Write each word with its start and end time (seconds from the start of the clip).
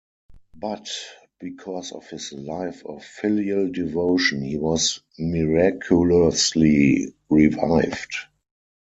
But, 0.55 0.89
because 1.39 1.91
of 1.91 2.09
his 2.09 2.33
life 2.33 2.83
of 2.87 3.05
filial 3.05 3.71
devotion, 3.71 4.41
he 4.43 4.57
was 4.57 4.99
miraculously 5.19 7.13
revived. 7.29 8.15